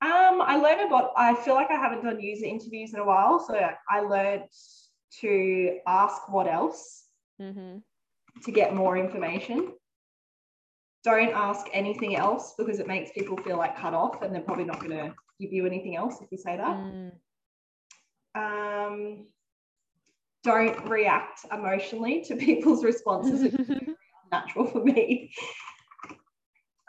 [0.01, 3.39] Um, I learned about, I feel like I haven't done user interviews in a while.
[3.39, 3.57] So
[3.89, 4.43] I learned
[5.21, 7.05] to ask what else
[7.41, 7.77] mm-hmm.
[8.43, 9.73] to get more information.
[11.03, 14.65] Don't ask anything else because it makes people feel like cut off and they're probably
[14.65, 16.77] not going to give you anything else if you say that.
[16.77, 17.11] Mm.
[18.35, 19.27] Um,
[20.43, 23.55] don't react emotionally to people's responses.
[24.31, 25.31] natural for me.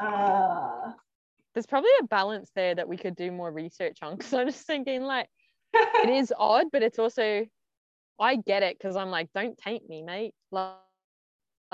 [0.02, 0.92] Uh,
[1.54, 4.66] There's probably a balance there that we could do more research on because I'm just
[4.66, 5.28] thinking like
[5.74, 7.46] it is odd, but it's also
[8.18, 10.34] I get it because I'm like, don't taint me, mate.
[10.50, 10.74] Like,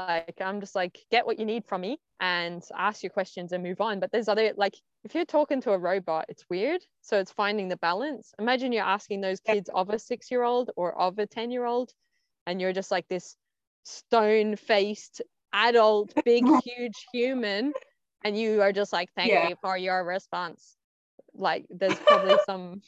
[0.09, 3.63] like I'm just like, get what you need from me and ask your questions and
[3.63, 4.01] move on.
[4.01, 4.75] But there's other like
[5.05, 6.83] if you're talking to a robot, it's weird.
[7.01, 8.33] So it's finding the balance.
[8.39, 11.65] Imagine you're asking those kids of a six year old or of a 10 year
[11.65, 11.93] old,
[12.47, 13.37] and you're just like this
[13.85, 15.23] stone faced
[15.53, 17.73] adult, big, huge human,
[18.25, 19.49] and you are just like, thank yeah.
[19.49, 20.77] you for your response.
[21.35, 22.83] Like there's probably some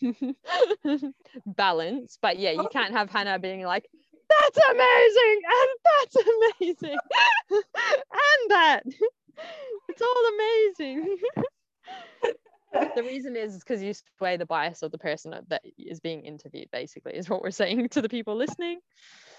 [1.47, 3.89] balance, but yeah, you can't have Hannah being like,
[4.43, 6.17] that's amazing, and that's
[6.61, 6.99] amazing,
[7.51, 8.83] and that.
[9.89, 11.19] It's all amazing!
[12.95, 16.69] The reason is because you sway the bias of the person that is being interviewed
[16.73, 18.81] basically is what we're saying to the people listening.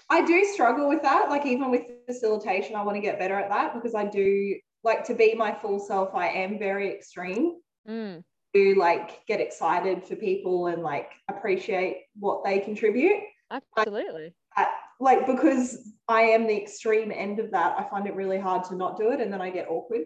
[0.08, 1.30] I do struggle with that.
[1.30, 5.04] Like even with facilitation i want to get better at that because i do like
[5.06, 7.56] to be my full self i am very extreme.
[7.88, 8.22] Mm.
[8.54, 13.20] to like get excited for people and like appreciate what they contribute.
[13.50, 14.34] Absolutely.
[14.56, 14.68] Like,
[15.00, 18.76] like because i am the extreme end of that i find it really hard to
[18.76, 20.02] not do it and then i get awkward.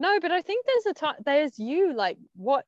[0.00, 2.64] No but i think there's a time there's you like what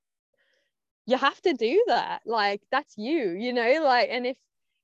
[1.06, 2.22] you have to do that.
[2.26, 3.80] Like that's you you know?
[3.82, 4.36] Like and if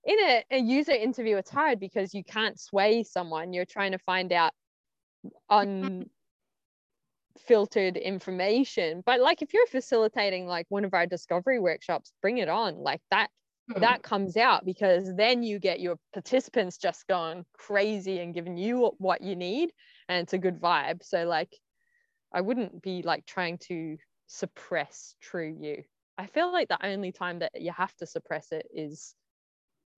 [0.04, 3.52] in a, a user interview it's hard because you can't sway someone.
[3.52, 4.52] You're trying to find out
[5.50, 6.08] unfiltered
[7.96, 9.02] information.
[9.04, 12.76] But like if you're facilitating like one of our discovery workshops bring it on.
[12.76, 13.28] Like that.
[13.80, 18.92] That comes out because then you get your participants just going crazy and giving you
[18.98, 19.70] what you need
[20.08, 21.50] and it's a good vibe so like
[22.32, 23.96] I wouldn't be like trying to
[24.26, 25.82] suppress true you.
[26.18, 29.14] I feel like the only time that you have to suppress it is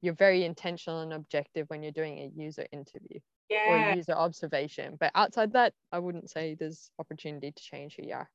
[0.00, 3.92] you're very intentional and objective when you're doing a user interview yeah.
[3.92, 4.96] or user observation.
[4.98, 8.30] But outside that, I wouldn't say there's opportunity to change who you are.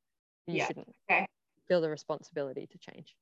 [0.46, 0.66] You yeah.
[0.66, 1.26] shouldn't okay.
[1.68, 3.14] feel the responsibility to change.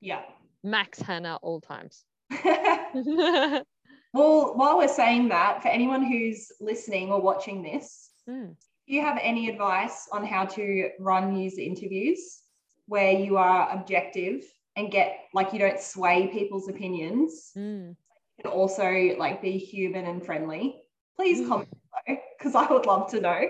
[0.00, 0.22] Yeah.
[0.62, 2.04] Max Hannah all times.
[2.44, 3.64] well,
[4.12, 8.54] while we're saying that, for anyone who's listening or watching this, mm
[8.86, 12.40] do you have any advice on how to run user interviews
[12.86, 14.44] where you are objective
[14.76, 17.94] and get like you don't sway people's opinions mm.
[18.38, 20.76] and also like be human and friendly
[21.16, 21.48] please mm.
[21.48, 21.68] comment
[22.06, 23.48] below because i would love to know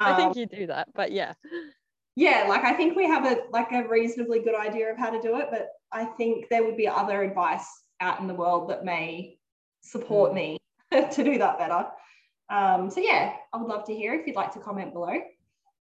[0.00, 1.32] i think um, you do that but yeah
[2.16, 5.20] yeah like i think we have a like a reasonably good idea of how to
[5.20, 7.66] do it but i think there would be other advice
[8.00, 9.36] out in the world that may
[9.82, 10.34] support mm.
[10.34, 10.58] me
[11.10, 11.86] to do that better
[12.52, 15.14] um, so yeah, I would love to hear if you'd like to comment below.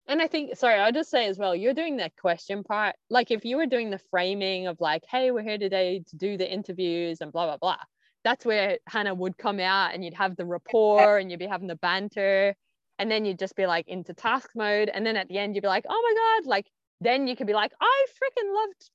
[0.06, 2.94] And I think, sorry, I'll just say as well, you're doing the question part.
[3.08, 6.36] Like if you were doing the framing of like, hey, we're here today to do
[6.36, 7.82] the interviews and blah, blah, blah.
[8.24, 11.68] That's where Hannah would come out and you'd have the rapport and you'd be having
[11.68, 12.54] the banter.
[12.98, 14.90] And then you'd just be like into task mode.
[14.92, 16.66] And then at the end, you'd be like, oh my God, like
[17.00, 18.90] then you could be like, I freaking loved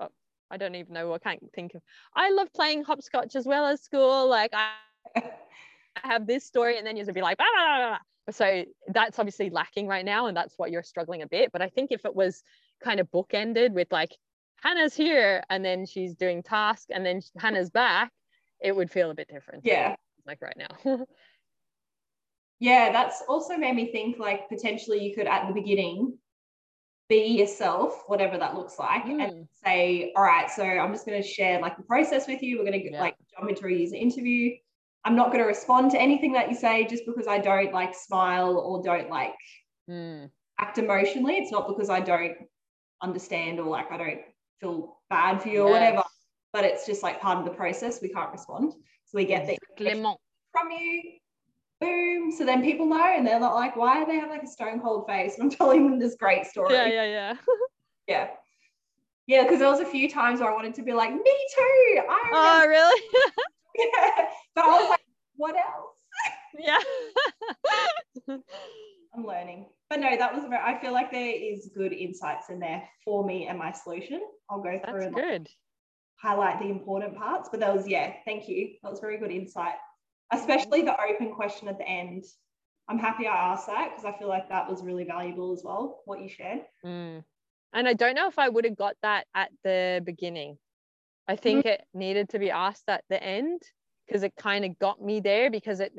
[0.00, 0.08] oh,
[0.50, 1.12] I don't even know.
[1.12, 1.82] I can't think of.
[2.14, 4.28] I love playing hopscotch as well as school.
[4.28, 4.70] Like I,
[6.04, 7.98] have this story and then you'd be like blah, blah, blah.
[8.30, 11.68] so that's obviously lacking right now and that's what you're struggling a bit but i
[11.68, 12.42] think if it was
[12.82, 14.12] kind of bookended with like
[14.62, 18.12] hannah's here and then she's doing task and then hannah's back
[18.60, 19.96] it would feel a bit different yeah
[20.26, 21.04] like right now
[22.60, 26.16] yeah that's also made me think like potentially you could at the beginning
[27.08, 29.22] be yourself whatever that looks like mm.
[29.22, 32.58] and say all right so i'm just going to share like the process with you
[32.58, 33.00] we're going to yeah.
[33.00, 34.50] like jump into a user interview
[35.06, 37.94] I'm not going to respond to anything that you say just because I don't like
[37.94, 39.36] smile or don't like
[39.88, 40.28] mm.
[40.58, 41.34] act emotionally.
[41.36, 42.36] It's not because I don't
[43.00, 44.20] understand or like I don't
[44.60, 46.02] feel bad for you or whatever,
[46.52, 48.00] but it's just like part of the process.
[48.02, 48.72] We can't respond.
[48.72, 49.56] So we get the
[50.50, 51.18] from you
[51.80, 52.32] boom.
[52.32, 54.80] So then people know and they're not like, why do they have like a stone
[54.80, 55.34] cold face?
[55.34, 56.74] And I'm telling them this great story.
[56.74, 57.34] Yeah, yeah, yeah.
[58.08, 58.28] yeah.
[59.26, 62.00] Yeah, because there was a few times where I wanted to be like, me too.
[62.08, 63.02] I oh, really?
[63.76, 64.26] yeah.
[64.54, 65.00] But I was like,
[65.34, 65.96] what else?
[66.58, 66.78] Yeah.
[69.14, 69.66] I'm learning.
[69.90, 73.24] But no, that was very, I feel like there is good insights in there for
[73.24, 74.20] me and my solution.
[74.50, 75.48] I'll go through That's and good.
[76.16, 77.48] highlight the important parts.
[77.50, 78.74] But that was, yeah, thank you.
[78.82, 79.74] That was very good insight,
[80.32, 82.24] especially the open question at the end.
[82.88, 86.02] I'm happy I asked that because I feel like that was really valuable as well,
[86.04, 86.60] what you shared.
[86.84, 87.24] Mm.
[87.72, 90.56] And I don't know if I would have got that at the beginning.
[91.28, 91.68] I think mm-hmm.
[91.68, 93.60] it needed to be asked at the end
[94.06, 95.92] because it kind of got me there because it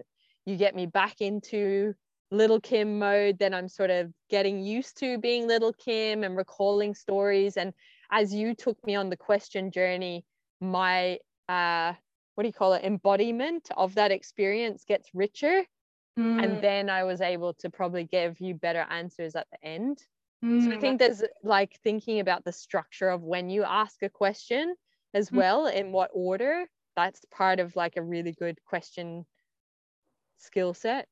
[0.46, 1.94] you get me back into
[2.32, 6.96] little Kim mode, then I'm sort of getting used to being little Kim and recalling
[6.96, 7.58] stories.
[7.58, 7.74] And
[8.12, 10.26] as you took me on the question journey,
[10.62, 11.20] my
[11.50, 11.94] uh
[12.38, 15.64] what do you call it embodiment of that experience gets richer
[16.18, 16.44] mm.
[16.44, 20.04] and then i was able to probably give you better answers at the end
[20.46, 20.64] mm.
[20.64, 24.10] so i mm, think there's like thinking about the structure of when you ask a
[24.10, 24.76] question
[25.14, 25.38] as mm.
[25.38, 26.66] well in what order
[26.96, 29.26] that's part of like a really good question
[30.38, 31.08] skill set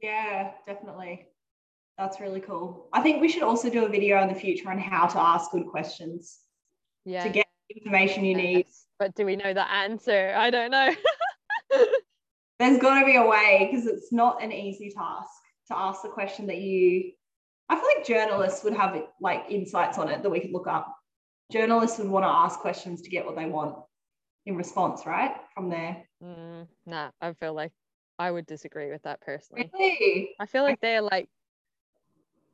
[0.00, 1.26] yeah, definitely.
[1.96, 2.88] That's really cool.
[2.92, 5.50] I think we should also do a video in the future on how to ask
[5.50, 6.38] good questions.
[7.04, 7.24] Yeah.
[7.24, 8.66] To get information you need.
[8.98, 10.34] But do we know the answer?
[10.36, 10.94] I don't know.
[12.58, 15.30] There's got to be a way because it's not an easy task
[15.68, 17.12] to ask the question that you.
[17.68, 20.92] I feel like journalists would have like insights on it that we could look up.
[21.52, 23.76] Journalists would want to ask questions to get what they want
[24.46, 25.36] in response, right?
[25.54, 26.04] From there.
[26.24, 27.72] Mm, nah, I feel like
[28.18, 29.70] I would disagree with that personally.
[29.72, 30.30] Really?
[30.40, 31.28] I feel like they're like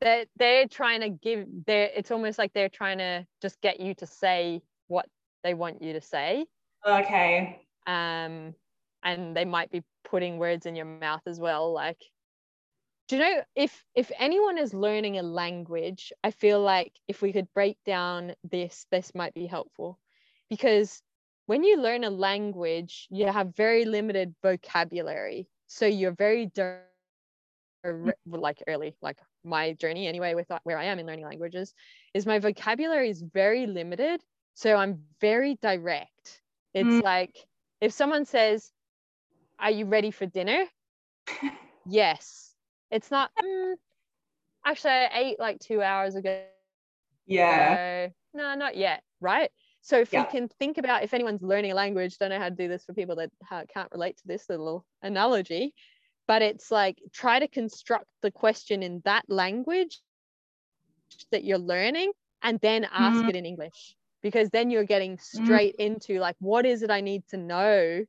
[0.01, 3.95] they're they're trying to give they it's almost like they're trying to just get you
[3.95, 4.61] to say
[5.45, 6.45] they want you to say.
[6.85, 7.61] Okay.
[7.87, 8.55] Um
[9.05, 11.97] and they might be putting words in your mouth as well like
[13.07, 17.31] do you know if if anyone is learning a language i feel like if we
[17.31, 19.99] could break down this this might be helpful
[20.49, 21.01] because
[21.45, 26.51] when you learn a language you have very limited vocabulary so you're very
[27.85, 28.13] mm.
[28.27, 31.73] like early like my journey anyway with where i am in learning languages
[32.13, 34.21] is my vocabulary is very limited
[34.55, 36.41] so i'm very direct.
[36.73, 37.03] It's mm.
[37.03, 37.37] like
[37.79, 38.71] if someone says
[39.59, 40.65] are you ready for dinner?
[41.87, 42.51] Yes.
[42.89, 43.75] It's not mm,
[44.65, 46.41] actually i ate like two hours ago.
[47.27, 48.07] Yeah.
[48.33, 49.51] No not yet right?
[49.81, 50.23] So if yeah.
[50.23, 52.85] we can think about if anyone's learning a language, don't know how to do this
[52.85, 53.31] for people that
[53.73, 55.73] can't relate to this little analogy,
[56.27, 59.99] but it's like try to construct the question in that language
[61.31, 63.29] that you're learning and then ask mm.
[63.29, 63.95] it in English
[64.25, 65.21] because then you're getting mm.
[65.21, 65.85] straight mm.
[65.85, 68.03] into like what is it I need to know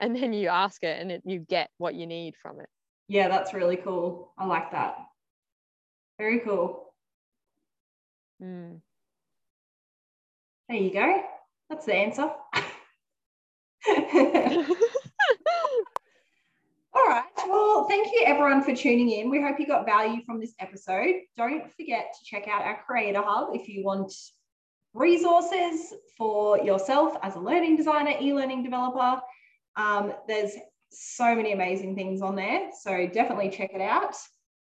[0.00, 2.68] and then you ask it and it, you get what you need from it.
[3.06, 4.32] Yeah, that's really cool.
[4.36, 4.96] I like that.
[6.18, 6.92] Very cool.
[8.42, 8.80] Mm.
[10.68, 11.22] There you go.
[11.68, 12.22] That's the answer.
[16.92, 17.22] All right.
[17.46, 19.30] Well, thank you everyone for tuning in.
[19.30, 21.14] We hope you got value from this episode.
[21.36, 24.12] Don't forget to check out our Creator Hub if you want
[24.94, 29.20] resources for yourself as a learning designer, e learning developer.
[29.76, 30.52] Um, there's
[30.90, 32.70] so many amazing things on there.
[32.82, 34.16] So definitely check it out.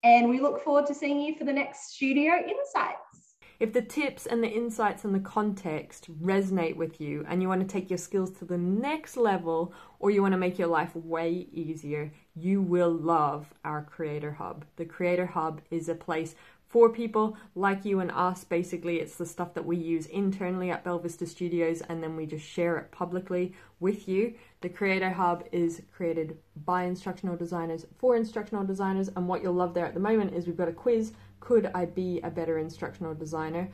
[0.02, 3.34] And we look forward to seeing you for the next Studio Insights.
[3.60, 7.60] If the tips and the insights and the context resonate with you and you want
[7.60, 10.94] to take your skills to the next level or you want to make your life
[10.96, 14.64] way easier, you will love our Creator Hub.
[14.76, 16.34] The Creator Hub is a place
[16.74, 18.42] for people like you and us.
[18.42, 22.26] Basically, it's the stuff that we use internally at Bella Vista Studios and then we
[22.26, 24.34] just share it publicly with you.
[24.60, 29.72] The Creator Hub is created by instructional designers for instructional designers, and what you'll love
[29.72, 33.14] there at the moment is we've got a quiz could I be a better instructional
[33.14, 33.68] designer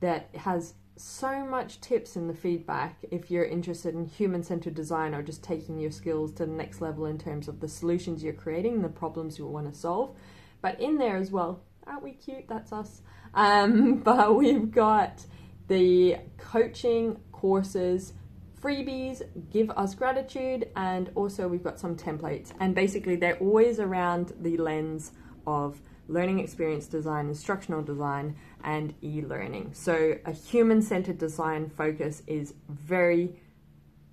[0.00, 5.14] that has so much tips in the feedback if you're interested in human centered design
[5.14, 8.32] or just taking your skills to the next level in terms of the solutions you're
[8.32, 10.16] creating, the problems you want to solve.
[10.62, 12.48] But in there as well, aren't we cute?
[12.48, 13.02] That's us.
[13.34, 15.24] Um, but we've got
[15.68, 18.12] the coaching courses,
[18.60, 22.52] freebies, give us gratitude, and also we've got some templates.
[22.60, 25.12] And basically, they're always around the lens
[25.46, 29.70] of learning experience design, instructional design, and e learning.
[29.74, 33.40] So, a human centered design focus is very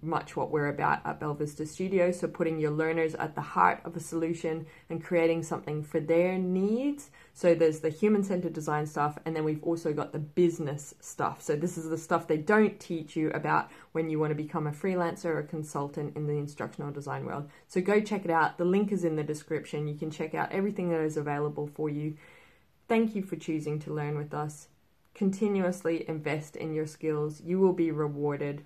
[0.01, 2.19] much what we're about at Bella Vista Studios.
[2.19, 6.37] So, putting your learners at the heart of a solution and creating something for their
[6.37, 7.09] needs.
[7.35, 11.41] So, there's the human centered design stuff, and then we've also got the business stuff.
[11.41, 14.67] So, this is the stuff they don't teach you about when you want to become
[14.67, 17.49] a freelancer or a consultant in the instructional design world.
[17.67, 18.59] So, go check it out.
[18.59, 19.87] The link is in the description.
[19.87, 22.17] You can check out everything that is available for you.
[22.87, 24.67] Thank you for choosing to learn with us.
[25.15, 27.41] Continuously invest in your skills.
[27.41, 28.65] You will be rewarded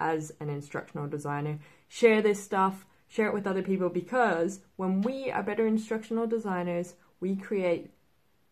[0.00, 1.58] as an instructional designer.
[1.88, 6.94] Share this stuff, share it with other people because when we are better instructional designers,
[7.20, 7.90] we create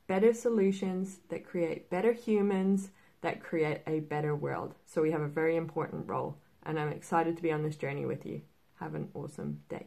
[0.07, 2.91] better solutions that create better humans
[3.23, 4.75] that create a better world.
[4.85, 8.07] So we have a very important role, and I'm excited to be on this journey
[8.07, 8.43] with you.
[8.79, 9.87] Have an awesome day.